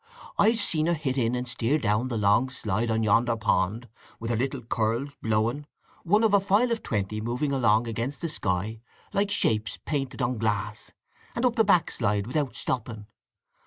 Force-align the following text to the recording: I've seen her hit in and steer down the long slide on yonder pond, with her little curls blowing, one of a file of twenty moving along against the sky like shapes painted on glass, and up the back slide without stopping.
I've 0.39 0.57
seen 0.59 0.87
her 0.87 0.95
hit 0.95 1.15
in 1.15 1.35
and 1.35 1.47
steer 1.47 1.77
down 1.77 2.07
the 2.07 2.17
long 2.17 2.49
slide 2.49 2.89
on 2.89 3.03
yonder 3.03 3.37
pond, 3.37 3.87
with 4.19 4.31
her 4.31 4.35
little 4.35 4.63
curls 4.63 5.13
blowing, 5.21 5.67
one 6.03 6.23
of 6.23 6.33
a 6.33 6.39
file 6.39 6.71
of 6.71 6.81
twenty 6.81 7.21
moving 7.21 7.51
along 7.51 7.85
against 7.85 8.21
the 8.21 8.27
sky 8.29 8.81
like 9.13 9.29
shapes 9.29 9.77
painted 9.85 10.19
on 10.19 10.39
glass, 10.39 10.91
and 11.35 11.45
up 11.45 11.55
the 11.55 11.63
back 11.63 11.91
slide 11.91 12.25
without 12.25 12.55
stopping. 12.55 13.05